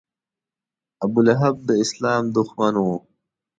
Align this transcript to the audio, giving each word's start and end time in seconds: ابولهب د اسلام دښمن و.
ابولهب 1.03 1.55
د 1.67 1.69
اسلام 1.83 2.23
دښمن 2.35 2.73
و. 2.79 2.85